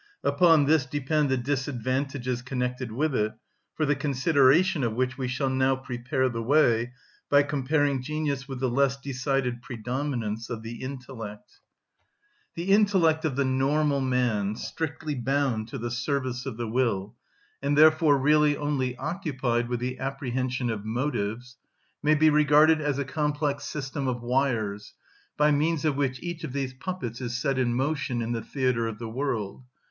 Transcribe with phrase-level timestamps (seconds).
[0.23, 3.33] Upon this depend the disadvantages connected with it,
[3.75, 6.93] for the consideration of which we shall now prepare the way
[7.29, 11.59] by comparing genius with the less decided predominance of the intellect.
[12.55, 17.13] The intellect of the normal man, strictly bound to the service of the will,
[17.61, 21.57] and therefore really only occupied with the apprehension of motives,
[22.01, 24.95] may be regarded as a complex system of wires,
[25.37, 28.87] by means of which each of these puppets is set in motion in the theatre
[28.87, 29.63] of the world.